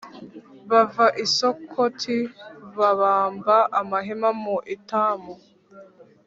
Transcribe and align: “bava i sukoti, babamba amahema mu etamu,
“bava 0.69 1.05
i 1.23 1.25
sukoti, 1.35 2.17
babamba 2.77 3.57
amahema 3.79 4.29
mu 4.43 4.55
etamu, 4.75 5.33